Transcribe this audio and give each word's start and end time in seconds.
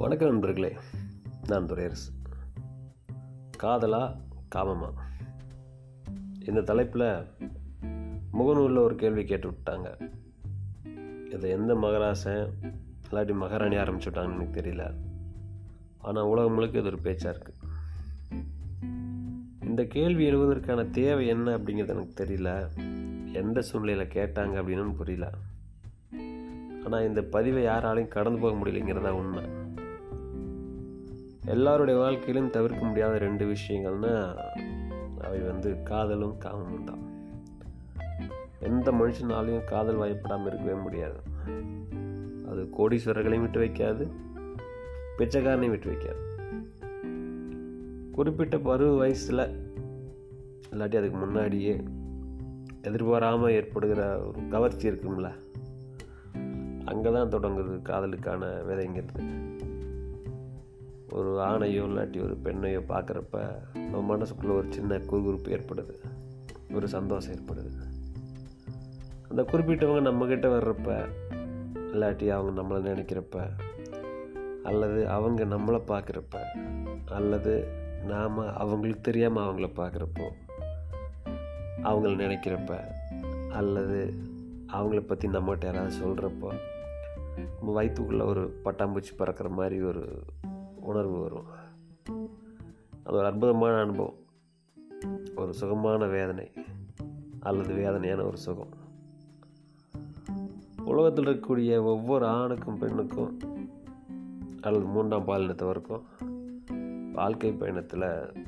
வணக்கம் 0.00 0.30
நண்பர்களே. 0.30 0.76
நான் 1.46 1.66
துரையரசு. 1.66 2.08
காதலா 3.62 4.16
காமமா? 4.54 4.90
இந்த 6.46 6.60
தலைப்பில் 6.60 7.24
முகநூலில் 8.32 8.78
ஒரு 8.78 8.94
கேள்வி 8.94 9.24
கேட்டு 9.24 9.50
விட்டாங்க 9.50 10.10
இதை 11.30 11.50
எந்த 11.50 11.74
மகராசன் 11.74 12.50
இல்லாட்டி 13.10 13.34
மகாராணி 13.34 13.76
ஆரம்பிச்சு 13.76 14.06
விட்டாங்கன்னு 14.06 14.34
எனக்கு 14.34 14.60
தெரியல. 14.60 14.94
ஆனால் 15.98 16.24
உலகம் 16.24 16.52
முழுக்க 16.52 16.78
இது 16.78 16.86
ஒரு 16.86 16.98
பேச்சாக 16.98 17.38
இருக்குது 17.38 17.68
இந்த 19.64 19.84
கேள்வி 19.84 20.34
எழுவதற்கான 20.34 20.90
தேவை 20.90 21.26
என்ன 21.26 21.58
அப்படிங்கிறது 21.58 21.88
எனக்கு 21.88 22.24
தெரியல. 22.24 22.68
எந்த 23.32 23.60
சூழ்நிலையில் 23.60 24.12
கேட்டாங்க 24.12 24.62
அப்படின்னு 24.62 24.94
புரியல. 24.94 25.32
ஆனால் 26.84 27.06
இந்த 27.06 27.22
பதிவை 27.22 27.64
யாராலையும் 27.64 28.08
கடந்து 28.08 28.40
போக 28.40 28.56
முடியலைங்கிறதா 28.56 29.08
உண்மை. 29.08 29.68
எல்லாருடைய 31.50 32.00
வாழ்க்கையிலும் 32.00 32.50
தவிர்க்க 32.50 32.82
முடியாத 32.84 33.18
ரெண்டு 33.18 33.44
விஷயங்கள்னா 33.46 34.14
அவை 35.20 35.38
வந்து 35.40 35.82
காதலும் 35.82 36.36
காமமும் 36.38 36.84
தான். 36.84 37.02
எந்த 38.60 38.92
மனுஷனாலையும் 38.92 39.64
காதல் 39.64 40.00
வயப்படாமல் 40.00 40.46
இருக்கவே 40.46 40.74
முடியாது. 40.80 41.18
அது 42.48 42.62
கோடீஸ்வரர்களையும் 42.78 43.40
விட்டு 43.40 43.60
வைக்காது 43.60 44.06
பிச்சைக்காரனையும் 45.18 45.74
விட்டு 45.74 45.90
வைக்காது. 45.90 46.22
குறிப்பிட்ட 48.12 48.58
பருவ 48.58 48.96
வயசில் 48.96 49.44
இல்லாட்டி 50.70 50.96
அதுக்கு 51.00 51.18
முன்னாடியே 51.18 51.74
எதிர்பாராமல் 52.82 53.50
ஏற்படுகிற 53.50 54.02
ஒரு 54.26 54.40
கவர்ச்சி 54.48 54.90
இருக்கும்ல 54.90 55.30
அங்கே 56.84 57.10
தான் 57.12 57.32
தொடங்குது 57.34 57.74
காதலுக்கான 57.88 58.44
விதைங்கிறது 58.68 59.22
ஒரு 61.12 61.38
ஆணையோ 61.40 61.82
இல்லாட்டி 61.84 62.22
ஒரு 62.22 62.38
பெண்ணையோ 62.44 62.82
பார்க்குறப்ப 62.88 63.52
நம்ம 63.90 64.16
மனசுக்குள்ளே 64.16 64.56
ஒரு 64.56 64.66
சின்ன 64.70 64.98
குறுகுறுப்பு 64.98 65.48
ஏற்படுது. 65.48 65.94
ஒரு 66.72 66.88
சந்தோஷம் 66.88 67.34
ஏற்படுது. 67.34 67.70
அந்த 69.28 69.42
குறிப்பிட்டவங்க 69.42 70.00
நம்மக்கிட்ட 70.00 70.48
வர்றப்ப 70.48 71.08
இல்லாட்டி 71.74 72.28
அவங்க 72.28 72.62
நம்மளை 72.62 72.78
நினைக்கிறப்ப 72.78 73.50
அல்லது 74.64 75.08
அவங்க 75.08 75.44
நம்மளை 75.44 75.82
பார்க்குறப்ப 75.86 76.36
அல்லது 77.06 77.66
நாம் 78.06 78.38
அவங்களுக்கு 78.38 79.00
தெரியாமல் 79.00 79.44
அவங்கள 79.44 79.70
பார்க்குறப்போ 79.76 80.28
அவங்கள 81.82 82.14
நினைக்கிறப்ப 82.16 82.80
அல்லது 83.50 84.14
அவங்கள 84.72 85.00
பற்றி 85.00 85.28
நம்மகிட்ட 85.28 85.64
யாராவது 85.64 85.96
சொல்கிறப்போ 85.96 86.54
நம்ம 87.36 87.72
வயிற்றுக்குள்ளே 87.72 88.24
ஒரு 88.24 88.60
பட்டாம்பூச்சி 88.64 89.12
பறக்கிற 89.16 89.48
மாதிரி 89.48 89.82
ஒரு 89.82 90.22
உணர்வு 90.80 91.20
வரும். 91.20 91.44
அது 93.04 93.16
ஒரு 93.16 93.26
அற்புதமான 93.26 93.80
அனுபவம். 93.80 94.18
ஒரு 95.36 95.54
சுகமான 95.54 96.06
வேதனை 96.06 96.50
அல்லது 97.40 97.74
வேதனையான 97.74 98.24
ஒரு 98.24 98.36
சுகம். 98.36 98.78
உலகத்தில் 100.84 101.26
இருக்கக்கூடிய 101.26 101.82
ஒவ்வொரு 101.82 102.26
ஆணுக்கும் 102.26 102.78
பெண்ணுக்கும் 102.78 103.38
அல்லது 104.60 104.84
மூன்றாம் 104.84 105.26
பாலினத்தவருக்கும் 105.26 106.02
வாழ்க்கை 107.12 107.52
பயணத்தில் 107.52 108.46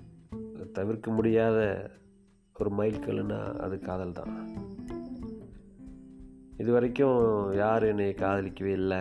தவிர்க்க 0.73 1.11
முடியாத 1.11 1.91
ஒரு 2.59 2.71
மைல்கல்லுன்னா 2.71 3.59
அது 3.59 3.79
காதல் 3.79 4.13
தான். 4.13 4.51
இது 6.57 6.73
வரைக்கும் 6.73 7.53
யார் 7.53 7.83
என்னை 7.83 8.11
காதலிக்கவே 8.11 8.73
இல்லை. 8.73 8.99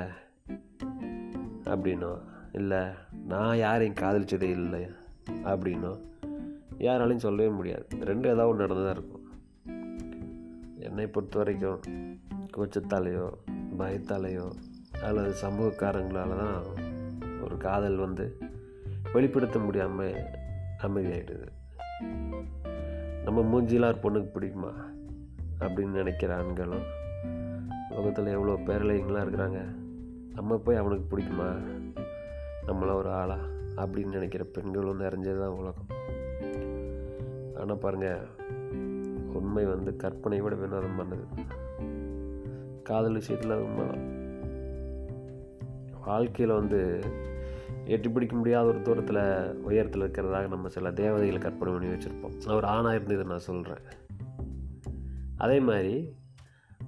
அப்படின்னோ? 1.65 2.21
இல்லை. 2.53 2.85
நான் 3.31 3.57
யாரையும் 3.57 3.99
காதலிச்சதே 4.01 4.49
இல்லை 4.59 4.81
அப்படின்னா 5.43 5.91
யாராலையும் 6.77 7.25
சொல்லவே 7.25 7.49
முடியாது. 7.49 7.85
ரெண்டு 7.99 8.29
ஏதாவது 8.29 8.49
ஒன்று 8.49 8.63
நடந்து 8.67 8.85
தான் 8.85 8.95
இருக்கும். 8.95 9.25
என்னை 10.79 11.07
பொறுத்த 11.07 11.37
வரைக்கும் 11.37 11.81
கோச்சத்தாலேயோ 12.57 13.27
பயத்தாலேயோ 13.79 14.47
அல்லது 15.03 15.33
சமூகக்காரங்களால 15.41 16.37
தான் 16.37 16.63
ஒரு 17.43 17.57
காதல் 17.57 17.97
வந்து 17.97 18.25
வெளிப்படுத்த 19.13 19.59
முடியாமல் 19.59 20.17
அமைதியாகிடுது 20.83 21.47
நம்ம 23.25 23.39
மூஞ்சிலாம் 23.51 23.91
ஒரு 23.91 24.01
பொண்ணுக்கு 24.03 24.29
பிடிக்குமா 24.35 24.71
அப்படின்னு 25.59 25.99
நினைக்கிற 26.01 26.31
ஆண்களும் 26.37 26.87
உலகத்தில் 27.89 28.35
எவ்வளோ 28.37 28.53
பேரலைங்களாம் 28.67 29.25
இருக்கிறாங்க. 29.25 29.61
நம்ம 30.33 30.57
போய் 30.57 30.81
அவனுக்கு 30.81 31.05
பிடிக்குமா? 31.11 31.49
நம்மளாம் 32.67 32.93
ஒரு 32.93 33.09
ஆளா? 33.09 33.37
அப்படின்னு 33.75 34.05
நினைக்கிற 34.05 34.43
பெண்களும் 34.43 34.99
நிறைஞ்சது 34.99 35.39
தான் 35.39 35.57
உலகம். 35.57 35.85
ஆனால் 37.55 37.77
பாருங்கள் 37.77 38.27
உண்மை 39.33 39.65
வந்து 39.65 39.95
கற்பனை 39.95 40.41
விட 40.41 40.55
வினோதம் 40.55 40.99
பண்ணுது. 40.99 41.25
காதல் 42.83 43.13
விஷயத்தில் 43.13 43.51
உண்மைதான். 43.51 44.19
வாழ்க்கையில் 46.05 46.55
வந்து 46.55 46.99
எட்டி 47.85 48.09
பிடிக்க 48.09 48.35
முடியாத 48.35 48.67
ஒரு 48.67 48.81
தூரத்தில் 48.81 49.61
உயரத்தில் 49.61 50.01
இருக்கிறதாக 50.01 50.47
நம்ம 50.47 50.67
சில 50.67 50.91
தேவதைகளை 50.91 51.41
கற்பனை 51.41 51.73
பண்ணி 51.73 51.95
வச்சுருப்போம். 51.95 52.49
அவர் 52.49 52.63
ஆணாக 52.63 52.95
இருந்தது 52.95 53.23
நான் 53.23 53.39
சொல்கிறேன் 53.39 53.77
அதே 55.37 55.59
மாதிரி 55.59 56.15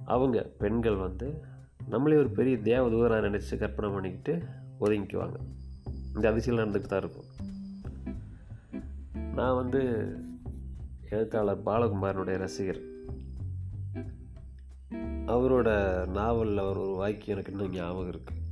அவங்க 0.04 0.50
பெண்கள் 0.58 0.96
வந்து 0.96 1.42
நம்மளே 1.88 2.16
ஒரு 2.16 2.30
பெரிய 2.30 2.56
தேவதூராக 2.56 3.24
நினச்சி 3.26 3.58
கற்பனை 3.58 3.90
பண்ணிக்கிட்டு 3.90 4.46
ஒதுங்கிக்குவாங்க. 4.80 5.36
இந்த 6.14 6.28
அதிசயம் 6.30 6.60
நடந்துக்கிட்டு 6.60 6.92
தான் 6.92 7.00
இருக்கும். 7.00 7.30
நான் 9.34 9.54
வந்து 9.54 9.80
எழுத்தாளர் 11.10 11.62
பாலகுமாரனுடைய 11.62 12.36
ரசிகர். 12.36 12.80
அவரோட 15.26 15.68
நாவலில் 16.06 16.58
அவர் 16.58 16.76
ஒரு 16.76 16.94
வாக்கியம் 16.94 17.36
எனக்கு 17.36 17.52
இன்னும் 17.52 17.72
ஞாபகம் 17.72 18.10
இருக்குது 18.10 18.42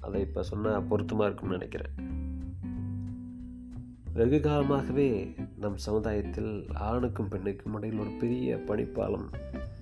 அதை 0.00 0.20
இப்போ 0.20 0.42
சொன்னால் 0.42 0.82
பொருத்தமாக 0.82 1.26
இருக்கும்னு 1.26 1.56
நினைக்கிறேன். 1.56 1.94
வெகு 4.12 4.40
காலமாகவே 4.40 5.36
நம் 5.56 5.76
சமுதாயத்தில் 5.76 6.52
ஆணுக்கும் 6.74 7.28
பெண்ணுக்கும் 7.28 7.74
இடையில் 7.74 7.98
ஒரு 7.98 8.10
பெரிய 8.20 8.56
பணிப்பாலம் 8.56 9.28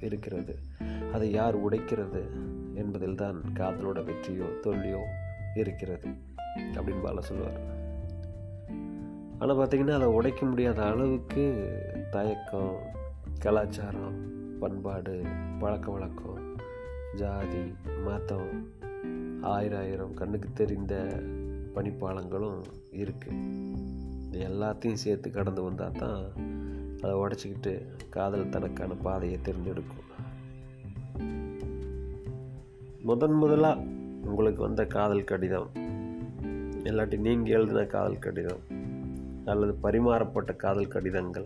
இருக்கிறது. 0.00 0.58
அதை 1.12 1.30
யார் 1.30 1.56
உடைக்கிறது 1.68 2.22
என்பதில் 2.74 3.14
தான் 3.14 3.40
காதலோட 3.54 4.00
வெற்றியோ 4.08 4.48
தோல்வியோ 4.60 5.02
இருக்கிறது. 5.54 6.30
அப்படின்னு 6.56 7.02
பால 7.02 7.20
சொல்லுவார். 7.20 7.60
ஆனால் 9.38 9.56
பார்த்தீங்கன்னா 9.56 9.94
அதை 9.94 10.08
உடைக்க 10.08 10.46
முடியாத 10.46 10.82
அளவுக்கு 10.82 11.44
தயக்கம் 12.10 12.76
கலாச்சாரம் 13.38 14.18
பண்பாடு 14.60 15.22
பழக்க 15.58 15.90
வழக்கம் 15.90 16.56
ஜாதி 17.14 17.74
மதம் 18.04 18.72
ஆயிரம் 19.40 19.78
ஆயிரம் 19.78 20.14
கண்ணுக்கு 20.14 20.48
தெரிந்த 20.54 21.22
பனிப்பாலங்களும் 21.74 22.62
இருக்குது 22.92 23.70
எல்லாத்தையும் 24.32 25.02
சேர்த்து 25.04 25.30
கடந்து 25.30 25.62
வந்தால் 25.62 25.92
தான் 25.92 26.22
அதை 27.02 27.14
உடச்சிக்கிட்டு 27.14 27.86
காதல் 28.10 28.48
தனக்கான 28.48 28.94
பாதையை 28.94 29.38
தெரிஞ்செடுக்கும். 29.44 30.08
முதன் 33.02 33.32
முதலாக 33.32 33.80
உங்களுக்கு 34.24 34.62
வந்த 34.62 34.84
காதல் 34.86 35.24
கடிதம் 35.24 35.70
இல்லாட்டி 36.84 37.18
நீங்கள் 37.18 37.52
எழுதின 37.52 37.84
காதல் 37.84 38.18
கடிதம் 38.18 38.60
அல்லது 39.44 39.74
பரிமாறப்பட்ட 39.82 40.56
காதல் 40.56 40.88
கடிதங்கள். 40.88 41.44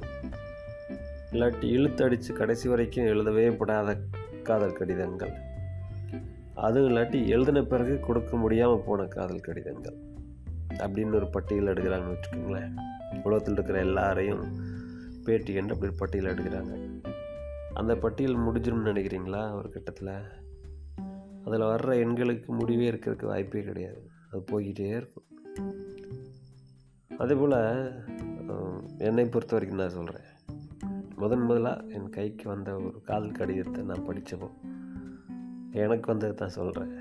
இல்லாட்டி 1.32 1.64
இழுத்தடித்து 1.64 2.32
கடைசி 2.32 2.68
வரைக்கும் 2.68 3.04
எழுதவே 3.04 3.50
படாத 3.50 3.98
காதல் 4.42 4.72
கடிதங்கள். 4.72 5.32
அதுவும் 6.54 6.90
இல்லாட்டி 6.90 7.26
எழுதின 7.26 7.62
பிறகு 7.62 8.00
கொடுக்க 8.00 8.36
முடியாமல் 8.36 8.82
போன 8.86 9.04
காதல் 9.04 9.40
கடிதங்கள். 9.40 9.96
அப்படின்னு 10.68 11.14
ஒரு 11.14 11.28
பட்டியல் 11.28 11.66
எடுக்கிறாங்கன்னு 11.66 12.16
வச்சுக்கோங்களேன். 12.16 12.74
உலகத்தில் 13.22 13.54
இருக்கிற 13.54 13.78
எல்லாரையும் 13.78 14.56
பேட்டி 15.24 15.54
கண்டு 15.54 15.74
அப்படி 15.74 15.92
ஒரு 15.92 15.98
பட்டியல் 15.98 16.34
எடுக்கிறாங்க. 16.34 17.00
அந்த 17.74 17.96
பட்டியல் 17.96 18.38
முடிஞ்சிடும்னு 18.38 18.88
நினைக்கிறீங்களா 18.88 19.54
ஒரு 19.54 19.70
கட்டத்தில்? 19.70 20.12
அதில் 21.44 21.60
வர்ற 21.60 22.08
எண்களுக்கு 22.08 22.46
முடிவே 22.46 22.90
இருக்கிறதுக்கு 22.90 23.26
வாய்ப்பே 23.26 23.62
கிடையாது. 23.62 24.08
அது 24.32 24.44
போய்கிட்டே 24.52 24.86
இருக்கும். 24.86 25.25
அதேபோல் 27.18 27.56
என்னை 28.98 29.24
பொறுத்த 29.24 29.54
வரைக்கும் 29.56 29.80
நான் 29.80 29.96
சொல்கிறேன் 29.98 30.28
முதன் 31.16 31.42
முதலாக 31.42 31.84
என் 31.88 32.10
கைக்கு 32.10 32.48
வந்த 32.48 32.76
ஒரு 32.76 33.00
காதல் 33.04 33.36
கடிதத்தை 33.38 33.84
நான் 33.84 34.06
படித்தப்போ 34.08 34.48
எனக்கு 35.70 36.06
வந்தது 36.06 36.34
தான் 36.34 36.56
சொல்கிறேன் 36.58 36.94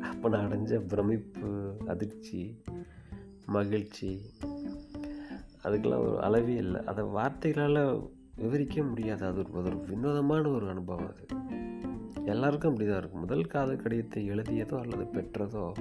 அப்போ 0.00 0.28
நான் 0.28 0.46
அடைஞ்ச 0.48 0.80
பிரமிப்பு 0.86 1.50
அதிர்ச்சி 1.86 2.62
மகிழ்ச்சி 3.46 4.10
அதுக்கெல்லாம் 5.64 6.04
ஒரு 6.06 6.20
அளவே 6.22 6.54
இல்லை. 6.54 6.84
அதை 6.84 7.04
வார்த்தைகளால் 7.04 8.10
விவரிக்க 8.36 8.82
முடியாது. 8.82 9.26
அது 9.26 9.38
ஒரு 9.38 9.64
ஒரு 9.64 9.76
வினோதமான 9.88 10.48
ஒரு 10.48 10.68
அனுபவம் 10.68 11.10
அது. 11.12 11.26
எல்லாருக்கும் 12.24 12.70
அப்படி 12.70 12.88
தான் 12.88 12.98
இருக்கும். 12.98 13.20
முதல் 13.20 13.44
காதல் 13.44 13.76
கடிதத்தை 13.76 14.30
எழுதியதோ 14.30 14.78
அல்லது 14.80 15.04
பெற்றதோ 15.14 15.72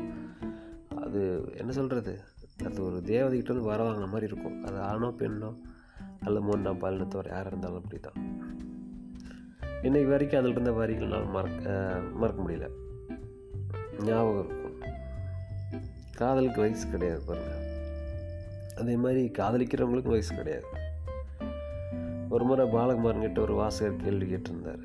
அது 1.11 1.53
என்ன 1.57 1.71
சொல்கிறது 1.71 2.19
அது 2.65 2.85
ஒரு 2.85 2.97
தேவதைகிட்ட 3.05 3.47
வந்து 3.47 3.61
வர 3.61 3.83
வாங்கின 3.83 4.07
மாதிரி 4.07 4.25
இருக்கும். 4.25 4.63
அது 4.63 4.79
ஆணோ 4.79 5.07
பெண்ணோ 5.17 5.57
அல்ல 6.19 6.39
மூன்றாம் 6.39 6.79
பாலினத்தவர் 6.79 7.27
யாராக 7.27 7.47
இருந்தாலும் 7.47 7.83
அப்படி 7.83 8.01
தான் 8.01 8.19
இன்னைக்கு 9.81 10.09
வரைக்கும் 10.09 10.39
அதில் 10.39 10.51
இருந்த 10.51 10.71
வரிகள்னால் 10.71 11.29
மறக்க 11.29 12.01
மறக்க 12.13 12.41
முடியல. 12.41 12.69
ஞாபகம் 14.03 14.45
இருக்கும். 14.45 14.79
காதலுக்கு 16.15 16.61
வயசு 16.61 16.89
கிடையாது 16.89 17.21
பாருங்க. 17.21 17.55
அதே 18.77 18.95
மாதிரி 18.95 19.31
காதலிக்கிறவங்களுக்கும் 19.37 20.15
வயசு 20.17 20.35
கிடையாது. 20.35 20.65
ஒரு 22.29 22.45
முறை 22.45 22.69
பாலகுமாரன் 22.69 23.19
கிட்ட 23.19 23.41
ஒரு 23.41 23.53
வாசகர் 23.53 24.03
கேள்வி 24.03 24.35
கேட்டிருந்தார். 24.35 24.83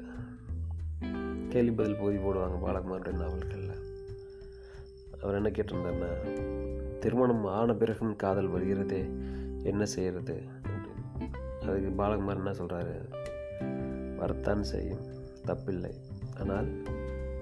கேள்வி 1.48 1.70
பதில் 1.70 2.00
போதி 2.00 2.16
போடுவாங்க 2.16 2.58
பாலகுமாரனுடைய 2.66 3.16
நாவல்களில். 3.16 3.64
அவர் 5.22 5.34
என்ன 5.34 5.50
கேட்டிருந்தாருன்னா 5.50 6.10
திருமணம் 6.98 7.44
ஆன 7.44 7.74
பிறகும் 7.74 8.16
காதல் 8.16 8.50
வருகிறதே 8.50 9.02
என்ன 9.62 9.84
செய்கிறது? 9.84 10.42
அப்படின்னு 10.62 11.68
அதுக்கு 11.68 12.02
பாலகுமார் 12.02 12.36
என்ன 12.36 12.50
சொல்கிறாரு 12.50 12.94
வரத்தான் 14.16 14.62
செய்யும் 14.62 15.04
தப்பில்லை. 15.46 15.94
ஆனால் 16.40 16.82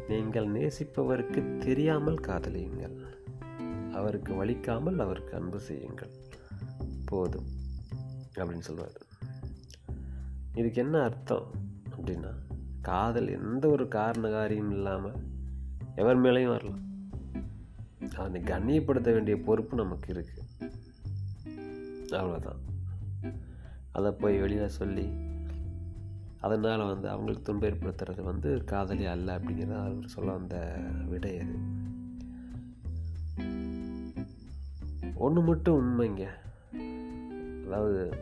நீங்கள் 0.08 0.48
நேசிப்பவருக்கு 0.48 1.56
தெரியாமல் 1.56 2.14
காதலியுங்கள். 2.14 2.96
அவருக்கு 3.92 4.44
வலிக்காமல் 4.44 4.98
அவருக்கு 4.98 5.36
அன்பு 5.36 5.60
செய்யுங்கள். 5.60 6.12
போதும் 7.04 7.46
அப்படின்னு 8.34 8.58
சொல்லுவார் 8.58 9.02
இதுக்கு 10.54 10.82
என்ன 10.82 11.02
அர்த்தம் 11.02 11.50
அப்படின்னா 11.90 12.32
காதல் 12.80 13.28
எந்த 13.28 13.68
ஒரு 13.68 13.88
காரண 13.88 14.30
காரியம் 14.30 14.70
இல்லாமல் 14.70 15.20
எவர் 15.94 16.20
மேலேயும் 16.20 16.54
வரலாம். 16.54 16.82
அதனை 18.12 18.40
கண்ணியப்படுத்த 18.40 19.12
வேண்டிய 19.12 19.36
பொறுப்பு 19.36 19.76
நமக்கு 19.76 20.12
இருக்குது 20.12 20.70
அவ்வளோதான் 22.10 22.62
அதை 23.92 24.10
போய் 24.10 24.38
வெளியில் 24.38 24.68
சொல்லி 24.68 25.08
அதனால் 26.40 26.86
வந்து 26.86 27.08
அவங்களுக்கு 27.08 27.42
துன்பம் 27.42 27.70
ஏற்படுத்துறது 27.70 28.22
வந்து 28.22 28.64
காதலி 28.64 29.04
அல்ல 29.04 29.38
அப்படிங்கிறத 29.38 29.80
அவர் 29.80 30.06
சொல்ல 30.06 30.32
வந்த 30.32 30.76
விடை 31.06 31.38
அது. 31.38 31.54
ஒன்று 35.14 35.42
மட்டும் 35.42 35.78
உண்மைங்க. 35.78 36.26
அதாவது 37.66 38.14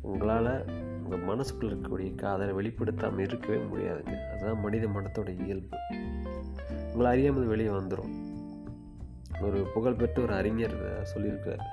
உங்களால் 0.00 0.66
உங்கள் 1.04 1.24
மனசுக்குள்ள 1.24 1.60
இருக்கக்கூடிய 1.60 2.14
காதலை 2.14 2.54
வெளிப்படுத்தாமல் 2.54 3.18
இருக்கவே 3.18 3.56
முடியாதுங்க. 3.56 4.30
அதுதான் 4.30 4.60
மனித 4.60 4.86
மனத்தோட 4.86 5.44
இயல்பு. 5.44 5.76
உங்களை 6.90 7.10
அறியாமல் 7.10 7.46
வெளியே 7.46 7.70
வந்துடும் 7.70 8.27
ஒரு 9.42 9.66
புகழ்பெற்ற 9.74 10.22
ஒரு 10.22 10.32
அறிஞர் 10.32 11.06
சொல்லியிருக்கிறார் 11.14 11.64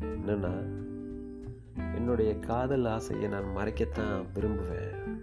என்னென்னா 0.00 0.50
என்னுடைய 1.94 2.38
காதல் 2.38 2.84
ஆசையை 2.84 3.28
நான் 3.28 3.56
மறைக்கத்தான் 3.56 4.24
விரும்புவேன். 4.34 5.20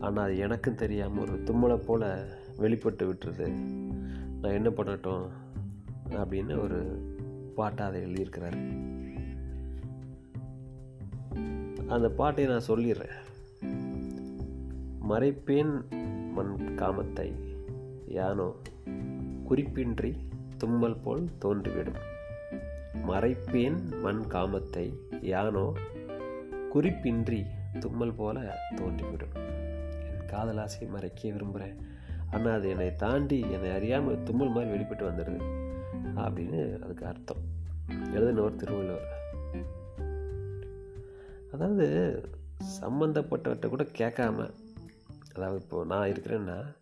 ஆனால் 0.00 0.24
அது 0.24 0.38
எனக்கும் 0.38 0.74
தெரியாமல் 0.74 1.22
ஒரு 1.22 1.42
தும்மலை 1.44 1.76
போல் 1.76 2.24
வெளிப்பட்டு 2.56 3.12
விட்டுருது. 3.12 3.48
நான் 4.40 4.52
என்ன 4.52 4.68
பண்ணட்டும்? 4.68 5.28
அப்படின்னு 6.10 6.60
ஒரு 6.60 7.08
பாட்டை 7.54 7.86
அதை 7.86 8.02
எழுதியிருக்கிறார். 8.02 8.58
அந்த 11.86 12.08
பாட்டை 12.08 12.46
நான் 12.46 12.66
சொல்லிடுறேன். 12.68 13.18
மறைப்பேன் 15.08 15.88
மண் 16.32 16.54
காமத்தை 16.76 17.32
யானோ 18.08 18.54
குறிப்பின்றி 19.50 20.16
தும்மல் 20.56 20.96
போல் 20.96 21.28
தோன்றிவிடும். 21.40 22.00
மறைப்பேன் 23.08 24.00
மண் 24.00 24.22
காமத்தை 24.28 24.96
யானோ? 25.20 25.72
குறிப்பின்றி 26.74 27.46
தும்மல் 27.78 28.14
போல 28.14 28.58
தோன்றிவிடும். 28.76 29.34
என் 30.02 30.26
காதலாசையை 30.26 30.88
மறைக்க 30.88 31.30
விரும்புகிறேன். 31.30 31.76
ஆனால் 32.30 32.58
அது 32.58 32.68
என்னை 32.68 32.94
தாண்டி 32.94 33.40
என்னை 33.40 33.70
அறியாமல் 33.70 34.22
தும்மல் 34.22 34.48
மாதிரி 34.48 34.70
வெளிப்பட்டு 34.70 35.10
வந்துடுது 35.10 35.40
அப்படின்னு 36.16 36.82
அதுக்கு 36.82 37.06
அர்த்தம். 37.06 37.42
எழுதினவர் 38.14 38.56
திருவள்ளுவர். 38.56 39.08
அதாவது 41.52 41.86
சம்மந்தப்பட்டவர்கிட்ட 42.80 43.68
கூட 43.68 43.82
கேட்காம 43.82 44.50
அதாவது 45.34 45.60
இப்போது 45.60 45.86
நான் 45.86 46.08
இருக்கிறேன்னா 46.08 46.76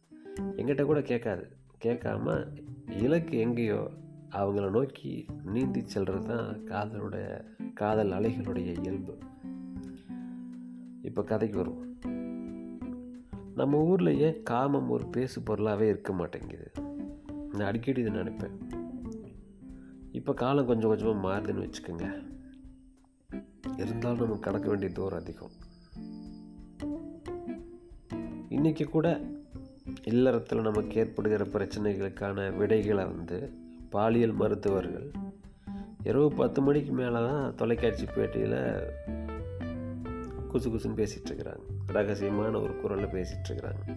எங்கிட்ட 0.56 0.85
கூட 0.85 1.00
கேட்காது. 1.03 1.57
கேட்காம 1.84 2.46
இலக்கு 2.86 3.38
எங்கேயோ 3.38 3.90
அவங்கள 4.30 4.70
நோக்கி 4.70 5.26
நீந்தி 5.44 5.82
செல்கிறது 5.86 6.26
தான் 6.26 6.58
காதலோட 6.64 7.44
காதல் 7.75 8.10
அலைகளுடைய 8.10 8.78
இயல்பு. 8.78 9.19
இப்போ 11.02 11.22
கதைக்கு 11.22 11.58
வருவோம். 11.58 11.98
நம்ம 13.54 13.84
ஊரில் 13.84 14.19
ஏன் 14.19 14.42
காமம் 14.42 14.90
ஒரு 14.90 15.06
பேசு 15.06 15.42
பொருளாகவே 15.42 15.88
இருக்க 15.88 16.12
மாட்டேங்குது. 16.12 16.70
நான் 17.52 17.69
அடிக்கடி 17.69 18.00
இதை 18.00 18.12
நினைப்பேன். 18.12 18.56
இப்போ 20.12 20.34
காலம் 20.34 20.66
கொஞ்சம் 20.66 20.88
கொஞ்சமாக 20.88 21.28
மாறுதுன்னு 21.28 21.69
வச்சுக்கோங்க. 21.69 22.26
இருந்தாலும் 23.76 24.19
நமக்கு 24.19 24.40
கடக்க 24.40 24.69
வேண்டிய 24.69 24.92
தூரம் 24.92 25.19
அதிகம். 25.19 25.50
இன்றைக்கி 28.48 28.84
கூட 28.84 29.20
இல்லறத்தில் 30.05 30.61
நமக்கு 30.61 31.00
ஏற்படுகிற 31.00 31.44
பிரச்சனைகளுக்கான 31.44 32.56
விடைகளை 32.56 33.05
வந்து 33.05 33.52
பாலியல் 33.90 34.32
மருத்துவர்கள் 34.32 35.11
இரவு 36.02 36.32
பத்து 36.32 36.61
மணிக்கு 36.61 36.93
மேலே 36.93 37.12
தான் 37.12 37.55
தொலைக்காட்சி 37.55 38.05
பேட்டியில் 38.05 38.82
குசு 40.52 40.69
குசுன்னு 40.69 40.99
பேசிகிட்ருக்குறாங்க 41.00 41.64
ரகசியமான 41.87 42.62
ஒரு 42.62 42.76
குரலில் 42.76 43.12
பேசிகிட்ருக்குறாங்க 43.12 43.96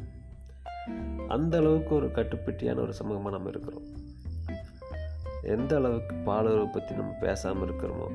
அந்த 1.27 1.57
அளவுக்கு 1.57 1.95
ஒரு 1.95 2.07
கட்டுப்பட்டியான 2.07 2.79
ஒரு 2.79 2.93
சமூகமாக 3.03 3.29
நம்ம 3.29 3.49
இருக்கிறோம். 3.49 3.83
எந்த 5.43 5.75
அளவுக்கு 5.75 6.15
பாலுறவு 6.15 6.71
பற்றி 6.71 6.95
நம்ம 6.95 7.11
பேசாமல் 7.19 7.69
இருக்கிறோமோ 7.69 8.07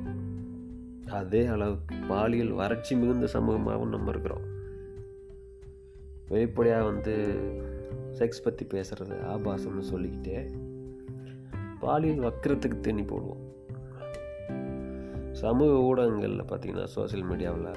அதே 1.11 1.46
அளவுக்கு 1.46 1.94
பாலியல் 2.08 2.50
வறட்சி 2.50 2.96
மிகுந்த 2.96 3.26
சமூகமாகவும் 3.26 3.88
நம்ம 3.88 4.11
இருக்கிறோம். 4.11 4.44
வெளிப்படையாக 6.28 6.84
வந்து 6.84 7.14
செக்ஸ் 8.18 8.44
பற்றி 8.44 8.66
பேசுகிறது 8.66 9.16
ஆபாசம்னு 9.34 9.78
சொல்லிக்கிட்டே 9.78 10.50
பாலியல் 11.78 12.18
வக்கரத்துக்கு 12.18 12.80
தண்ணி 12.80 13.02
போடுவோம். 13.02 13.44
சமூக 15.32 15.73
ஊடகங்களில் 15.80 16.42
பார்த்திங்கன்னா 16.42 16.87
சோசியல் 16.96 17.26
மீடியாவில் 17.30 17.76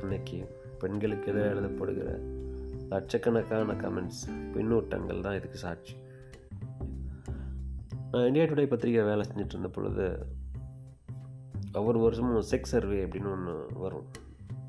இன்னைக்கு 0.00 0.58
பெண்களுக்கு 0.78 1.32
எதிராக 1.32 1.60
எழுதப்படுகிற 1.60 2.20
லட்சக்கணக்கான 2.88 3.72
கமெண்ட்ஸ் 3.72 4.24
பின்னூட்டங்கள் 4.54 5.20
தான் 5.20 5.34
இதுக்கு 5.34 5.58
சாட்சி. 5.58 5.96
நான் 8.10 8.26
இந்தியா 8.26 8.44
டுடே 8.44 8.66
பத்திரிகை 8.66 9.04
வேலை 9.04 9.26
செஞ்சுட்டு 9.28 9.48
இருந்த 9.48 9.68
பொழுது 9.68 10.26
ஒவ்வொரு 11.72 11.98
வருஷமும் 11.98 12.44
செக்ஸ் 12.50 12.72
சர்வே 12.74 13.04
அப்படின்னு 13.04 13.30
ஒன்று 13.30 13.66
வரும். 13.72 14.06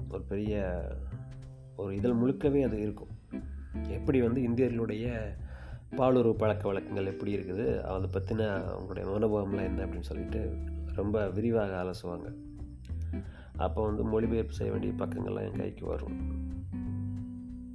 ஒரு 0.10 0.22
பெரிய 0.22 0.82
ஒரு 1.76 1.96
இதழ் 1.96 2.12
முழுக்கவே 2.12 2.64
அது 2.64 2.82
இருக்கும். 2.82 3.16
எப்படி 3.86 4.22
வந்து 4.22 4.42
இந்தியர்களுடைய 4.42 5.36
பாலுறவு 5.98 6.34
பழக்க 6.34 6.68
வழக்கங்கள் 6.68 7.06
எப்படி 7.06 7.38
இருக்குது 7.38 7.82
அதை 7.82 8.10
பற்றின 8.14 8.50
அவங்களுடைய 8.72 9.06
அனுபவம்லாம் 9.06 9.64
என்ன 9.64 9.86
அப்படின்னு 9.86 10.00
சொல்லிட்டு 10.00 10.54
ரொம்ப 10.96 11.30
விரிவாக 11.30 11.84
ஆலோசுவாங்க 11.84 12.46
அப்போ 13.56 13.84
வந்து 13.84 14.04
மொழிபெயர்ப்பு 14.04 14.54
செய்ய 14.54 14.74
வேண்டிய 14.74 14.94
பக்கங்கள்லாம் 14.94 15.44
என் 15.44 15.58
கைக்கு 15.58 15.86
வரும். 15.86 16.18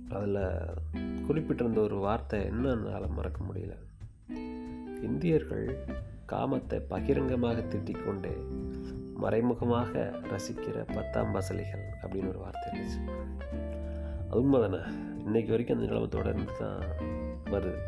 அதில் 0.08 0.38
குறிப்பிட்டிருந்த 1.28 1.78
ஒரு 1.78 1.96
வார்த்தை 1.96 2.40
என்னன்னால 2.40 3.08
மறக்க 3.08 3.44
முடியல. 3.44 3.74
இந்தியர்கள் 5.02 5.86
காமத்தை 6.28 6.80
பகிரங்கமாக 6.88 7.60
திட்டிக்கொண்டே 7.60 8.36
மறைமுகமாக 9.14 10.12
ரசிக்கிற 10.22 10.94
பத்தாம் 10.94 11.34
பசலிகள் 11.34 11.84
அப்படின்னு 12.02 12.28
ஒரு 12.28 12.38
வார்த்தை 12.38 12.72
இருந்துச்சு. 12.72 13.10
அது 14.30 14.42
உண்மைதானே? 14.42 14.80
தானே 15.24 15.38
இன்னைக்கு 15.38 15.50
வரைக்கும் 15.50 15.76
அந்த 15.76 15.88
நிலைமை 15.88 16.08
தொடர்ந்து 16.08 16.52
தான் 16.58 16.80
வருது. 17.44 17.78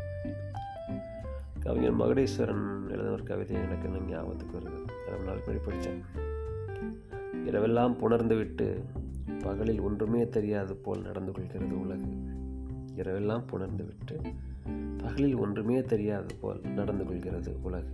கவிஞர் 1.59 1.97
மகுடேஸ்வரன் 1.97 2.89
எழுத 2.89 3.09
ஒரு 3.09 3.23
கவிதை 3.23 3.55
எனக்கு 3.55 3.87
இன்னும் 3.87 4.09
ஞாபகத்துக்கு 4.09 4.57
வருது. 4.57 4.85
ரொம்ப 5.05 5.23
நாள் 5.25 5.37
முன்னாடி 5.37 5.63
படித்தேன். 5.63 6.03
இரவெல்லாம் 7.45 7.97
புணர்ந்து 7.97 8.35
விட்டு 8.35 8.83
பகலில் 9.43 9.81
ஒன்றுமே 9.81 10.29
தெரியாது 10.29 10.75
போல் 10.75 11.01
நடந்து 11.01 11.31
கொள்கிறது 11.31 11.79
உலகு. 11.79 12.09
இரவெல்லாம் 12.95 13.47
புணர்ந்து 13.47 13.85
விட்டு 13.85 14.19
பகலில் 14.97 15.35
ஒன்றுமே 15.35 15.81
தெரியாது 15.81 16.35
போல் 16.41 16.61
நடந்து 16.75 17.05
கொள்கிறது 17.05 17.57
உலகு 17.61 17.93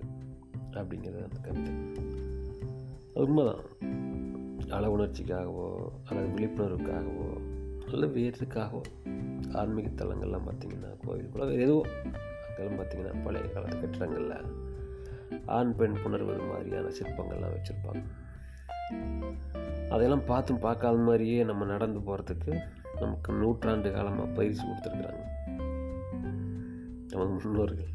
அப்படிங்கிறது 0.72 1.24
அந்த 1.24 1.40
கவிதை. 1.42 1.74
உண்மைதான். 3.14 3.80
அள 4.70 4.96
உணர்ச்சிக்காகவோ 4.96 5.76
அல்லது 6.06 6.28
விழிப்புணர்வுக்காகவோ 6.36 7.51
நல்ல 7.90 8.06
வேறுக்காகவோ 8.06 8.82
ஆன்மீக 9.54 9.88
தலங்கள்லாம் 9.88 10.48
பார்த்திங்கன்னா 10.48 10.92
கோவிலுக்குள்ள 11.08 11.48
வேறு 11.48 11.62
எதுவோ 11.62 11.86
அங்கெல்லாம் 12.46 12.80
பார்த்திங்கன்னா 12.80 13.24
பழைய 13.24 13.46
காலத்து 13.54 13.80
கட்டிடங்களில் 13.80 14.36
ஆண் 15.46 15.76
பெண் 15.76 15.98
புணர்வது 16.04 16.48
மாதிரியான 16.50 16.88
சிற்பங்கள்லாம் 16.88 17.56
வச்சுருப்பாங்க. 17.56 18.02
அதையெல்லாம் 19.90 20.26
பார்த்தும் 20.26 20.60
பார்க்காத 20.60 20.98
மாதிரியே 20.98 21.44
நம்ம 21.44 21.66
நடந்து 21.66 22.00
போகிறதுக்கு 22.00 22.62
நமக்கு 23.00 23.34
நூற்றாண்டு 23.34 23.92
காலமாக 23.92 24.28
பயிற்சி 24.28 24.64
கொடுத்துருக்குறாங்க. 24.64 25.24
நமக்கு 27.10 27.34
முன்னோர்கள். 27.44 27.90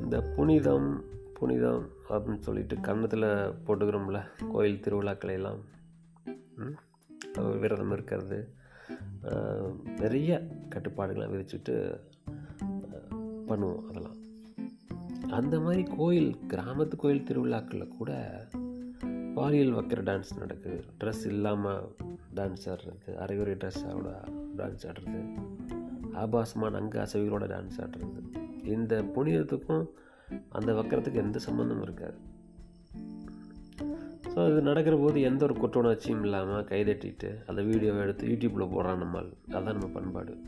இந்த 0.00 0.20
புனிதம் 0.20 1.04
புனிதம் 1.34 1.88
அப்படின்னு 2.08 2.38
சொல்லிட்டு 2.38 2.80
கன்னத்தில் 2.80 3.26
போட்டுக்கிறோம்ல 3.66 4.20
கோயில் 4.52 4.80
திருவிழாக்களை 4.80 5.34
எல்லாம். 5.34 5.60
ம், 6.56 6.76
விரதம் 7.34 7.92
இருக்கிறது. 7.92 8.38
நிறைய 10.00 10.30
கட்டுப்பாடுகளை 10.68 11.28
விதிச்சுட்டு 11.28 11.74
பண்ணுவோம் 13.48 13.84
அதெல்லாம். 13.88 14.16
அந்த 15.30 15.60
மாதிரி 15.60 15.82
கோயில் 15.96 16.36
கிராமத்து 16.48 16.96
கோயில் 16.96 17.24
திருவிழாக்களில் 17.24 17.96
கூட 17.98 18.12
பாலியல் 19.34 19.74
வைக்கிற 19.74 20.00
டான்ஸ் 20.10 20.38
நடக்குது. 20.38 20.84
ட்ரெஸ் 21.00 21.24
இல்லாமல் 21.24 21.82
டான்ஸ் 22.36 22.66
ஆடுறது 22.66 23.14
அரைகுறை 23.14 23.54
ட்ரெஸ்ஸோட 23.54 24.10
டான்ஸ் 24.56 24.86
ஆடுறது 24.90 25.20
ஆபாசமான 26.12 26.78
அங்க 26.78 26.96
அசைவுகளோட 27.04 27.46
டான்ஸ் 27.54 27.78
ஆடுறது. 27.84 28.20
இந்த 28.74 29.02
புனிதத்துக்கும் 29.16 29.86
அந்த 30.48 30.72
வக்கரத்துக்கு 30.72 31.22
எந்த 31.24 31.40
சம்மந்தமும் 31.46 31.82
இருக்காது. 31.82 32.18
ஸோ 34.38 34.50
இது 34.50 34.60
நடக்கிற 34.62 34.96
போது 34.96 35.20
எந்த 35.20 35.44
ஒரு 35.44 35.54
குற்ற 35.54 35.80
உணர்ச்சியும் 35.80 36.22
இல்லாமல் 36.22 36.64
கைதட்டிட்டு 36.64 37.44
அந்த 37.46 37.62
வீடியோவை 37.62 38.02
எடுத்து 38.02 38.28
யூடியூப்பில் 38.28 38.72
போடுறான் 38.74 38.96
நம்ம 38.96 39.22
அதுதான் 39.52 39.64
நம்ம 39.64 39.86
பண்பாடு. 39.86 40.38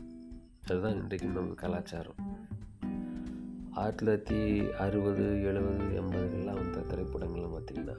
அதுதான் 0.67 0.95
இன்றைக்கு 0.95 1.27
நம்ம 1.27 1.53
கலாச்சாரம். 1.53 2.19
ஆயிரத்தி 3.71 4.05
தொள்ளாயிரத்தி 4.05 4.71
அறுபது 4.77 5.43
எழுபது 5.43 5.85
எண்பதுகள்லாம் 6.01 6.59
வந்த 6.61 6.83
திரைப்படங்கள்லாம் 6.91 7.55
பார்த்திங்கன்னா 7.55 7.97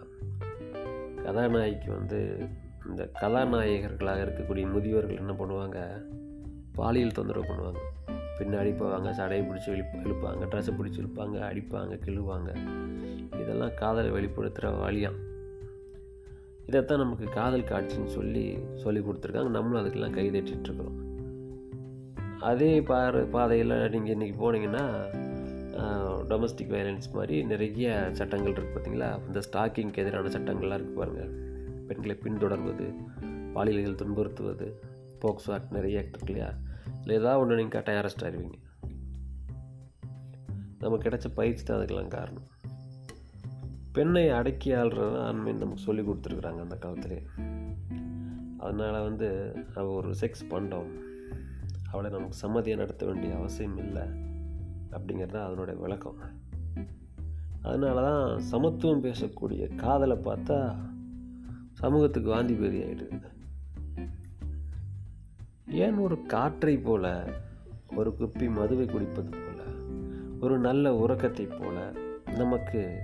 கதாநாயகிக்கு 1.25 1.91
வந்து 1.91 2.49
இந்த 2.89 3.11
கதாநாயகர்களாக 3.21 4.25
இருக்கக்கூடிய 4.25 4.67
முதியோர்கள் 4.67 5.17
என்ன 5.17 5.33
பண்ணுவாங்க? 5.33 6.07
பாலியல் 6.75 7.13
தொந்தரவு 7.13 7.51
பண்ணுவாங்க. 7.53 7.83
பின்னாடி 8.39 8.73
போவாங்க 8.73 9.11
சடையை 9.11 9.45
பிடிச்சி 9.49 9.71
இழுப்பு 9.71 9.99
இழுப்பாங்க 9.99 10.45
ட்ரெஸ்ஸை 10.45 10.75
பிடிச்சி 10.79 11.01
இழுப்பாங்க 11.03 11.39
அடிப்பாங்க 11.51 11.99
கிழுவாங்க 12.07 12.53
இதெல்லாம் 13.43 13.75
காதலை 13.75 14.11
வெளிப்படுத்துகிற 14.11 14.79
வழியாக 14.79 15.31
இதைத்தான் 16.67 17.03
நமக்கு 17.05 17.27
காதல் 17.39 17.71
காட்சின்னு 17.73 18.13
சொல்லி 18.19 18.45
சொல்லி 18.75 19.01
கொடுத்துருக்காங்க. 19.01 19.55
நம்மளும் 19.57 19.81
அதுக்கெல்லாம் 19.81 20.17
கை 20.19 20.27
தட்டிட்டு 20.31 20.69
இருக்கிறோம் 20.69 20.99
அதே 22.51 22.81
பாரு 22.83 23.21
பாதையில் 23.35 23.75
நீங்கள் 23.91 24.15
இன்றைக்கி 24.17 24.37
போனீங்கன்னா 24.43 24.85
டொமஸ்டிக் 26.31 26.73
வயலன்ஸ் 26.75 27.09
மாதிரி 27.13 27.37
நிறைய 27.45 27.87
சட்டங்கள் 28.13 28.53
இருக்குது 28.53 28.75
பார்த்தீங்களா 28.75 29.09
இந்த 29.27 29.41
ஸ்டாக்கிங்க்கு 29.47 30.03
எதிரான 30.03 30.29
சட்டங்கள்லாம் 30.29 30.79
இருக்குது 30.79 31.01
பாருங்கள் 31.01 31.31
பெண்களை 31.89 32.17
பின்தொடர்வது 32.25 32.87
பாலியல்கள் 33.55 34.01
துன்புறுத்துவது 34.03 34.69
போக்சோ 35.23 35.51
ஆக்ட் 35.57 35.75
நிறைய 35.77 36.01
ஆக்ட் 36.01 36.17
இருக்கு 36.17 36.35
இல்லையா? 36.35 36.51
இல்லை 37.01 37.17
ஏதாவது 37.21 37.41
ஒன்று 37.41 37.57
நீங்கள் 37.57 37.77
கட்டாயம் 37.77 38.03
அரெஸ்ட் 38.03 38.25
ஆயிடுவீங்க 38.25 38.59
நமக்கு 40.79 41.07
கிடைச்ச 41.09 41.29
பயிற்சி 41.35 41.65
தான் 41.65 41.79
அதுக்கெல்லாம் 41.79 42.15
காரணம். 42.17 42.47
பெண்ணை 43.93 44.29
அடக்கி 44.29 44.73
ஆள்றது 44.73 45.19
ஆண்மைன்னு 45.29 45.55
நமக்கு 45.55 45.77
சொல்லி 45.77 46.03
கொடுத்துருக்குறாங்க 46.03 46.61
அந்த 46.61 46.77
காலத்திலே. 46.77 47.23
அதனால் 48.59 49.03
வந்து 49.03 49.57
அவள் 49.75 49.95
ஒரு 49.95 50.15
செக்ஸ் 50.21 50.49
பண்டம் 50.49 50.91
அவளை 51.91 52.11
நமக்கு 52.11 52.49
சம்மதியை 52.49 52.77
நடத்த 52.77 53.07
வேண்டிய 53.07 53.37
அவசியம் 53.37 53.79
இல்லை 53.79 54.03
அப்படிங்கிறது 54.91 55.27
தான் 55.27 55.47
அதனுடைய 55.47 55.81
விளக்கம். 55.81 56.17
அதனால 57.63 58.03
தான் 58.03 58.39
சமத்துவம் 58.39 59.05
பேசக்கூடிய 59.05 59.75
காதலை 59.75 60.17
பார்த்தா 60.17 60.77
சமூகத்துக்கு 61.73 62.31
வாந்தி 62.31 62.55
பேதி 62.55 62.79
ஆகிடுது 62.83 63.21
ஏன் 65.69 65.95
ஒரு 65.95 66.27
காற்றை 66.27 66.79
போல 66.79 67.33
ஒரு 67.97 68.15
குப்பி 68.19 68.51
மதுவை 68.51 68.87
குடிப்பது 68.87 69.31
போல 69.31 69.63
ஒரு 70.41 70.59
நல்ல 70.59 70.95
உறக்கத்தை 70.95 71.47
போல 71.47 71.93
நமக்கு 72.37 72.99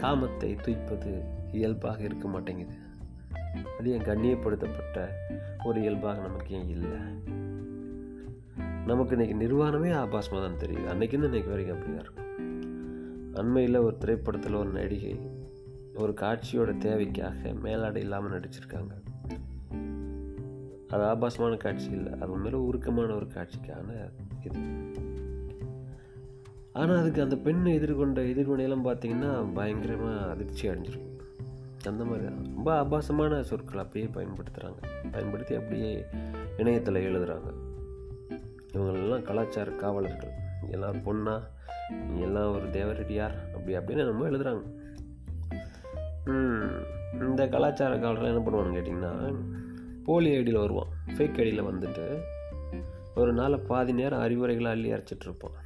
காமத்தை 0.00 0.54
துய்ப்பது 0.54 1.22
இயல்பாக 1.52 2.02
இருக்க 2.02 2.28
மாட்டேங்குது. 2.28 2.74
அது 3.78 3.90
ஏன் 3.90 4.02
கண்ணியப்படுத்தப்பட்ட 4.02 5.08
ஒரு 5.64 5.80
இயல்பாக 5.80 6.20
நமக்கு 6.20 6.54
ஏன் 6.54 6.68
இல்லை? 6.68 6.98
நமக்கு 8.86 9.16
இன்னைக்கு 9.16 9.36
நிர்வாணமே 9.36 9.90
ஆபாசமாக 9.90 10.40
தான் 10.40 10.58
தெரியுது. 10.58 10.90
அன்னைக்குன்னு 10.92 11.26
இன்றைக்கி 11.26 11.48
வரைக்கும் 11.48 11.76
அப்படி 11.76 11.94
தான் 11.94 12.00
இருக்கும். 12.00 12.20
அண்மையில் 13.34 13.76
ஒரு 13.76 13.98
திரைப்படத்தில் 13.98 14.54
ஒரு 14.54 14.70
நடிகை 14.70 15.30
ஒரு 15.94 16.12
காட்சியோட 16.12 16.78
தேவைக்காக 16.78 17.52
மேலாடை 17.52 18.02
இல்லாமல் 18.02 18.40
நடிச்சிருக்காங்க. 18.40 19.02
அது 20.88 21.02
ஆபாசமான 21.02 21.56
காட்சி 21.56 21.90
இல்லை. 21.90 22.12
அது 22.20 22.38
உண்மையில 22.38 22.52
உருக்கமான 22.52 23.14
ஒரு 23.14 23.26
காட்சிக்கான 23.26 24.10
இது. 24.42 24.91
ஆனால் 26.72 27.00
அதுக்கு 27.00 27.22
அந்த 27.22 27.36
பெண் 27.36 27.64
எதிர்கொண்ட 27.78 28.20
எதிர்வினையெல்லாம் 28.32 28.86
பார்த்தீங்கன்னா 28.86 29.30
பயங்கரமாக 29.54 30.30
அதிர்ச்சி 30.30 30.64
அடைஞ்சிருக்கும் 30.68 31.18
அந்த 31.90 32.02
மாதிரி 32.04 32.24
தான். 32.26 32.44
ரொம்ப 32.56 32.68
ஆபாசமான 32.74 33.40
சொற்கள் 33.42 33.82
அப்படியே 33.82 34.06
பயன்படுத்துகிறாங்க 34.16 34.80
பயன்படுத்தி 35.10 35.54
அப்படியே 35.54 35.90
இணையத்தில் 36.56 37.06
எழுதுகிறாங்க 37.08 37.48
இவங்களெல்லாம் 38.74 39.26
கலாச்சார 39.28 39.70
காவலர்கள். 39.82 40.34
எல்லாம் 40.74 41.00
பொண்ணா 41.06 41.34
எல்லாம் 42.26 42.52
ஒரு 42.56 42.66
தேவரெடியார் 42.78 43.34
அப்படி 43.54 43.72
அப்படின்னு 43.78 44.08
நம்ம 44.10 44.28
எழுதுகிறாங்க 44.30 44.62
இந்த 47.26 47.42
கலாச்சார 47.54 47.92
காவலர்கள் 47.98 48.32
என்ன 48.32 48.42
பண்ணுவான்னு 48.44 48.76
கேட்டிங்கன்னா 48.78 49.12
போலி 50.04 50.30
ஐடியில் 50.38 50.62
வருவான். 50.64 50.92
ஃபேக் 51.16 51.40
ஐடியில் 51.42 51.68
வந்துட்டு 51.70 52.06
ஒரு 53.14 53.32
நாளை 53.32 53.58
பாதி 53.70 53.92
நேரம் 53.92 54.20
அறிவுரைகளை 54.20 54.70
அள்ளி 54.70 54.90
அரைச்சிட்ருப்பான் 54.92 55.58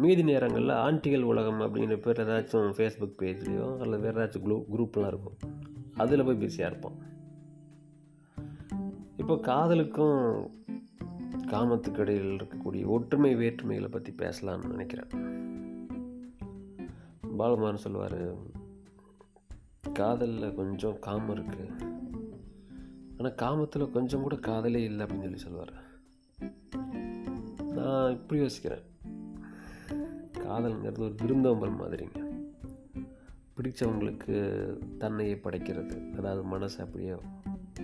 மீதி 0.00 0.22
நேரங்களில் 0.22 0.68
ஆண்டிகள் 0.68 1.22
உலகம் 1.22 1.60
அப்படிங்கிற 1.60 1.96
பேர் 1.96 2.20
ஏதாச்சும் 2.20 2.72
ஃபேஸ்புக் 2.76 3.18
பேஜ்லேயோ 3.18 3.78
அல்லது 3.78 4.02
வேறு 4.02 4.20
ஏதாச்சும் 4.20 4.48
குரூப் 4.48 4.64
குரூப்லாம் 4.72 5.06
இருக்கும். 5.06 5.38
அதில் 5.96 6.24
போய் 6.24 6.34
பிஸியாக 6.34 6.70
இருப்போம். 6.70 6.98
இப்போ 9.16 9.38
காதலுக்கும் 9.38 10.50
காமத்துக்கு 11.46 11.98
இடையில் 11.98 12.36
இருக்கக்கூடிய 12.36 12.86
ஒற்றுமை 12.86 13.36
வேற்றுமைகளை 13.36 13.90
பற்றி 13.90 14.12
பேசலாம்னு 14.12 14.68
நினைக்கிறேன். 14.68 15.08
பாலகுமாரன் 17.38 17.84
சொல்லுவார் 17.86 18.20
காதலில் 19.92 20.54
கொஞ்சம் 20.54 20.98
காமம் 20.98 21.36
இருக்குது 21.36 21.98
ஆனால் 23.18 23.34
காமத்தில் 23.34 23.90
கொஞ்சம் 23.90 24.22
கூட 24.22 24.36
காதலே 24.36 24.82
இல்லை 24.82 25.06
அப்படின்னு 25.06 25.20
சொல்லி 25.20 25.36
சொல்லுவார். 25.36 25.74
நான் 27.74 28.10
இப்படி 28.10 28.40
யோசிக்கிறேன். 28.40 28.88
காதல்ங்கிறது 30.50 30.98
ஒரு 30.98 31.14
விருந்தோம்பல் 31.20 31.74
மாதிரிங்க. 31.74 32.28
பிடிச்சவங்களுக்கு 33.56 34.36
தன்னையை 34.98 35.40
படைக்கிறது 35.44 36.16
அதாவது 36.16 36.58
மனசை 36.58 36.80
அப்படியே 36.80 37.14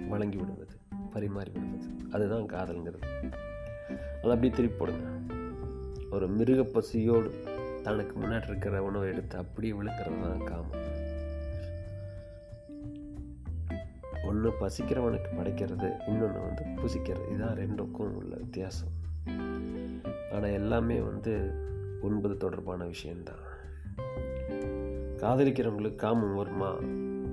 வழங்கி 0.08 0.36
விடுவது 0.36 0.76
பரிமாறி 1.10 1.50
விடுவது. 1.52 1.86
அதுதான் 2.10 2.42
காதல்ங்கிறது. 2.42 3.06
அதை 4.16 4.30
அப்படியே 4.30 4.52
திருப்பி 4.54 4.78
போடுங்க. 4.78 5.34
ஒரு 6.10 6.28
மிருக 6.28 6.62
பசியோடு 6.62 7.30
தனக்கு 7.82 8.20
முன்னாடி 8.20 8.48
இருக்கிற 8.48 8.82
உணவை 8.82 9.08
எடுத்து 9.08 9.36
அப்படியே 9.38 9.72
விழுக்கிறது 9.72 10.20
தான் 10.20 10.44
காமம். 10.44 10.84
ஒன்று 14.24 14.50
பசிக்கிறவனுக்கு 14.60 15.30
படைக்கிறது 15.38 15.88
இன்னொன்று 16.08 16.40
வந்து 16.40 16.64
புசிக்கிறது. 16.64 17.28
இதுதான் 17.28 17.56
ரெண்டுக்கும் 17.56 18.16
உள்ள 18.18 18.36
வித்தியாசம். 18.36 18.94
ஆனால் 20.32 20.56
எல்லாமே 20.60 21.00
வந்து 21.00 21.64
உண்பது 22.00 22.36
தொடர்பான 22.36 22.84
விஷயந்தான். 22.84 23.44
காதலிக்கிறவங்களுக்கு 25.16 25.94
காமம் 25.94 26.34
வருமா? 26.34 26.74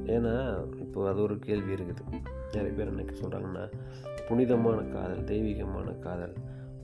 ஏன்னா 0.05 0.65
இப்போ 0.79 1.09
அது 1.09 1.21
ஒரு 1.21 1.39
கேள்வி 1.39 1.73
இருக்குது. 1.73 2.21
நிறைய 2.51 2.73
பேர் 2.73 2.91
எனக்கு 2.91 3.15
சொல்கிறாங்கன்னா 3.15 3.71
புனிதமான 4.27 4.81
காதல் 4.81 5.23
தெய்வீகமான 5.23 5.91
காதல். 5.91 6.33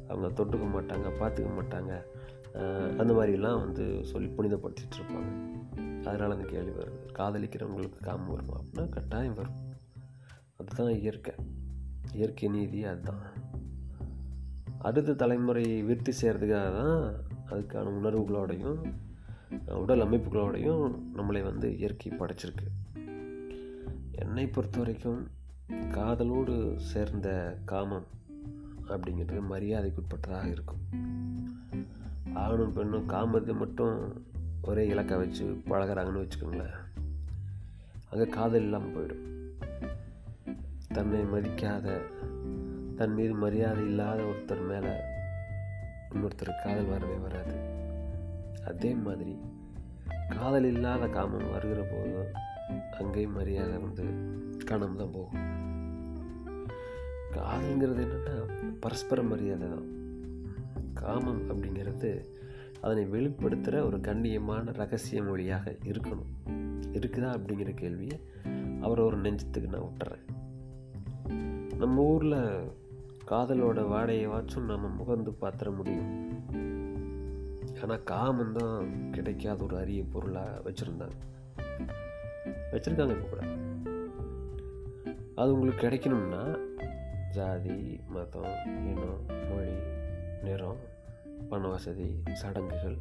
அவங்க 0.08 0.44
தொட்டுக்க 0.44 0.60
மாட்டாங்க 0.60 1.12
பார்த்துக்க 1.20 1.50
மாட்டாங்க. 1.60 2.02
அந்த 2.98 3.14
மாதிரிலாம் 3.14 3.60
வந்து 3.60 4.06
சொல்லி 4.06 4.28
புனிதப்படுத்திட்டு 4.28 4.96
இருப்பாங்க. 4.98 5.52
அதனால் 6.06 6.32
அந்த 6.32 6.46
கேள்வி 6.46 6.72
வருது. 6.72 7.12
காதலிக்கிறவங்களுக்கு 7.14 7.98
காமம் 8.02 8.30
வருமா? 8.30 8.60
அப்படின்னா 8.60 8.90
கட்டாயம் 8.90 9.34
வரும். 9.34 9.68
அதுதான் 10.58 10.94
இயற்கை. 10.94 11.36
இயற்கை 12.14 12.50
நீதி 12.50 12.84
அதுதான். 12.84 13.22
அடுத்த 14.80 15.28
தலைமுறையை 15.28 15.86
விருத்தி 15.86 16.14
செய்கிறதுக்காக 16.22 16.82
தான் 16.82 17.14
அதுக்கான 17.52 17.92
உணர்வுகளோடையும் 18.00 18.82
உடல் 19.68 20.00
அமைப்புகளோடையும் 20.00 20.96
நம்மளை 21.18 21.44
வந்து 21.44 21.78
இயற்கை 21.78 22.12
படைச்சிருக்கு. 22.12 22.68
என்னை 24.12 24.48
பொறுத்த 24.48 24.78
வரைக்கும் 24.78 25.28
காதலோடு 25.72 26.76
சேர்ந்த 26.76 27.58
காமம் 27.66 28.08
அப்படிங்கிறது 28.88 29.42
மரியாதைக்குட்பட்டதாக 29.50 30.52
இருக்கும். 30.52 30.84
ஆணும் 32.34 32.74
பெண்ணும் 32.74 33.10
காமத்தை 33.10 33.54
மட்டும் 33.56 34.24
ஒரே 34.62 34.88
இலக்கை 34.88 35.18
வச்சு 35.18 35.62
பழகிறாங்கன்னு 35.66 36.26
வச்சுக்கோங்களேன். 36.26 36.78
அங்கே 38.10 38.28
காதல் 38.30 38.62
இல்லாமல் 38.62 38.94
போயிடும். 38.96 39.28
தன்னை 40.88 41.20
மதிக்காத 41.22 42.02
தன் 42.96 43.14
மீது 43.14 43.34
மரியாதை 43.34 43.84
இல்லாத 43.84 44.22
ஒருத்தர் 44.22 44.68
மேலே 44.68 45.09
இன்னொருத்தர் 46.14 46.62
காதல் 46.64 46.86
வரவே 46.86 47.16
வராது. 47.16 47.56
அதே 48.68 48.94
மாதிரி 48.94 49.38
காதல் 50.30 50.64
இல்லாத 50.64 51.08
காமம் 51.08 51.52
வருகிற 51.52 51.82
போது 51.82 52.32
அங்கேயும் 53.00 53.34
மரியாதை 53.34 53.78
வந்து 53.78 54.06
காணாமல் 54.66 54.98
தான் 54.98 55.12
போகும். 55.12 55.48
காதல்ங்கிறது 57.32 58.06
என்னென்னா 58.06 58.36
பரஸ்பர 58.80 59.24
மரியாதை 59.24 59.68
தான். 59.68 59.88
காமம் 60.94 61.50
அப்படிங்கிறது 61.50 62.26
அதனை 62.82 63.08
வெளிப்படுத்துகிற 63.12 63.86
ஒரு 63.86 63.98
கண்ணியமான 63.98 64.74
ரகசிய 64.74 65.24
மொழியாக 65.24 65.76
இருக்கணும். 65.84 66.32
இருக்குதா 66.92 67.30
அப்படிங்கிற 67.38 67.74
கேள்வியை 67.74 68.20
அவரை 68.82 69.06
ஒரு 69.06 69.18
நெஞ்சத்துக்கு 69.18 69.70
நான் 69.70 69.82
விட்டுறேன். 69.82 70.26
நம்ம 71.76 72.02
ஊரில் 72.02 72.72
காதலோட 73.30 73.80
வாடையவாச்சும் 73.92 74.70
நம்ம 74.72 74.88
முகந்து 75.00 75.32
பார்த்துட 75.42 75.70
முடியும். 75.76 76.12
ஆனால் 77.82 78.04
காமம் 78.04 78.54
தான் 78.54 78.78
கிடைக்காத 79.12 79.64
ஒரு 79.64 79.76
அரிய 79.78 80.04
பொருளாக 80.04 80.62
வச்சுருந்தாங்க. 80.66 81.18
வச்சுருக்காங்க 82.72 83.16
இப்போ 83.16 83.28
கூட. 83.28 83.42
அது 85.36 85.54
உங்களுக்கு 85.54 85.84
கிடைக்கணும்னா 85.86 86.42
ஜாதி 87.36 87.78
மதம் 88.16 88.56
இனம் 88.92 89.22
மொழி 89.50 89.76
நிறம் 90.48 90.82
பண 91.50 91.68
வசதி 91.68 92.10
சடங்குகள் 92.34 92.98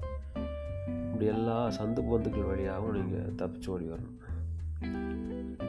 இப்படி 1.06 1.26
எல்லா 1.36 1.58
சந்து 1.78 2.00
பொந்துக்கள் 2.10 2.50
வழியாகவும் 2.50 2.98
நீங்கள் 2.98 3.34
தப்பிச்சு 3.40 3.70
ஓடி 3.74 3.88
வரணும். 3.92 4.18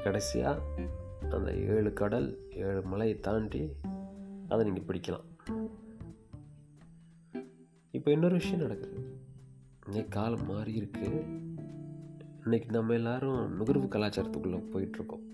கடைசியாக 0.04 0.62
அந்த 1.38 1.50
ஏழு 1.54 1.94
கடல் 1.94 2.30
ஏழு 2.66 2.82
மலையை 2.92 3.16
தாண்டி 3.20 3.63
அதை 4.50 4.72
நீங்கள் 4.72 4.88
பிடிக்கலாம். 4.88 5.25
இப்போ 7.91 8.12
இன்னொரு 8.12 8.36
விஷயம் 8.36 8.60
நடக்குது. 8.60 9.18
இன்னைக்கு 9.86 10.10
காலம் 10.10 10.46
மாறி 10.46 10.74
இருக்கு. 10.74 11.08
இன்னைக்கு 12.44 12.70
நம்ம 12.70 12.94
எல்லாரும் 12.94 13.56
நுகர்வு 13.56 13.86
கலாச்சாரத்துக்குள்ளே 13.86 14.60
போயிட்டுருக்கோம். 14.74 15.25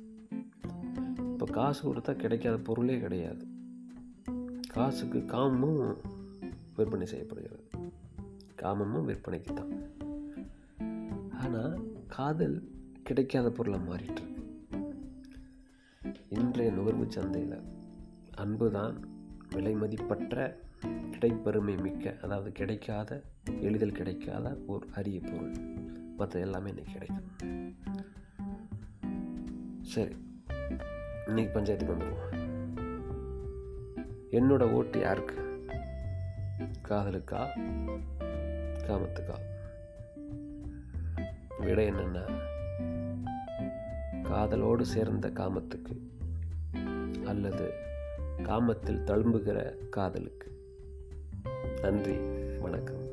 இப்போ 1.32 1.46
காசு 1.52 1.94
கொடுத்தா 1.94 2.16
கிடைக்காத 2.16 2.58
பொருளே 2.58 3.00
கிடையாது. 3.00 3.48
காசுக்கு 4.68 5.20
காமமும் 5.20 5.98
விற்பனை 6.76 7.06
செய்யப்படுகிறது. 7.06 7.64
காமமும் 8.56 9.08
விற்பனைக்கு 9.08 9.54
தான். 9.54 9.74
ஆனால் 11.44 11.76
காதல் 12.08 12.58
கிடைக்காத 13.04 13.50
பொருளாக 13.50 13.84
மாறிட்டுருக்கு 13.90 14.34
இன்றைய 16.30 16.72
நுகர்வு 16.72 17.06
சந்தையில் 17.12 17.74
அன்பு 18.36 18.72
தான் 18.72 19.08
கிடைப்பெருமை 21.12 21.78
மிக்க 21.78 22.16
அதாவது 22.24 22.52
கிடைக்காத 22.52 23.22
எளிதில் 23.62 23.92
கிடைக்காத 23.92 24.58
ஒரு 24.68 24.88
அரிய 24.96 25.20
பொருள். 25.20 25.52
மற்ற 26.18 26.40
எல்லாமே 26.40 26.70
இன்னைக்கு 26.70 26.94
கிடைக்கும். 26.94 27.30
சரி 29.82 30.16
இன்னைக்கு 31.28 31.60
பஞ்சாயத்துக்கு 31.60 31.96
வந்துடுவோம் 31.96 32.44
என்னோட 34.32 34.72
ஓட்டு 34.72 35.00
யாருக்கு? 35.00 35.68
காதலுக்கா? 36.82 37.48
காமத்துக்கா? 38.88 39.38
விட 41.60 41.84
என்னென்ன 41.84 42.20
காதலோடு 44.24 44.82
சேர்ந்த 44.82 45.30
காமத்துக்கு 45.30 46.00
அல்லது 47.26 47.94
காமத்தில் 48.44 49.04
தழும்புகிற 49.06 49.76
காதலுக்கு. 49.90 50.52
நன்றி 51.82 52.16
வணக்கம். 52.60 53.04